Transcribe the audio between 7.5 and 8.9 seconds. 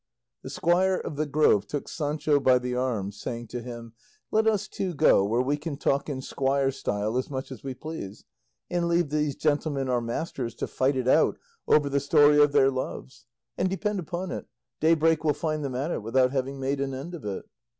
as we please, and